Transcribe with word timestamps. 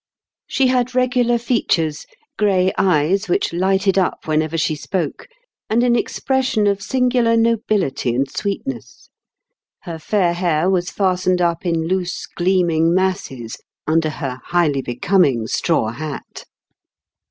She 0.47 0.65
had 0.65 0.95
regular 0.95 1.37
features, 1.37 2.07
gray 2.35 2.73
eyes 2.75 3.29
which 3.29 3.53
lighted 3.53 3.99
up 3.99 4.25
whenever 4.25 4.57
she 4.57 4.73
spoke, 4.73 5.27
and 5.69 5.83
an 5.83 5.95
expression 5.95 6.65
of 6.65 6.79
Jhrologtte. 6.79 6.79
9 6.79 6.81
singular 6.81 7.37
nobility 7.37 8.15
and 8.15 8.27
sweetness; 8.27 9.11
her 9.81 9.99
fair 9.99 10.33
hair 10.33 10.71
was 10.71 10.89
fastened 10.89 11.39
up 11.39 11.67
in 11.67 11.87
loose 11.87 12.25
gleaming 12.25 12.95
masses 12.95 13.57
un 13.85 13.99
der 13.99 14.09
her 14.09 14.39
highly 14.45 14.81
becoming 14.81 15.45
straw 15.45 15.91
hat. 15.91 16.45